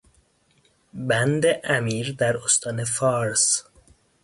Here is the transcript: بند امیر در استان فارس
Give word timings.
بند 0.93 1.43
امیر 1.63 2.13
در 2.17 2.37
استان 2.37 2.83
فارس 2.83 3.63